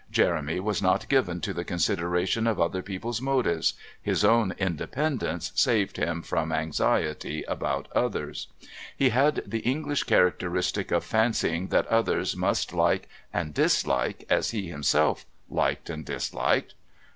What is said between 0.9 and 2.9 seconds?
given to the consideration of other